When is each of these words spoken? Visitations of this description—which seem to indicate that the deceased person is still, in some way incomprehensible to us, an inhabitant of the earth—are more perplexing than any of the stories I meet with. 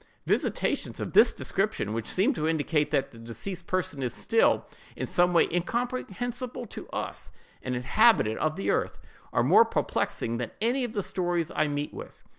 Visitations 0.25 0.99
of 0.99 1.13
this 1.13 1.31
description—which 1.31 2.07
seem 2.07 2.33
to 2.33 2.47
indicate 2.47 2.89
that 2.89 3.11
the 3.11 3.19
deceased 3.19 3.67
person 3.67 4.01
is 4.01 4.15
still, 4.15 4.65
in 4.95 5.05
some 5.05 5.31
way 5.31 5.47
incomprehensible 5.51 6.65
to 6.65 6.87
us, 6.89 7.31
an 7.61 7.75
inhabitant 7.75 8.39
of 8.39 8.55
the 8.55 8.71
earth—are 8.71 9.43
more 9.43 9.63
perplexing 9.63 10.37
than 10.37 10.49
any 10.59 10.83
of 10.83 10.93
the 10.93 11.03
stories 11.03 11.51
I 11.55 11.67
meet 11.67 11.93
with. 11.93 12.23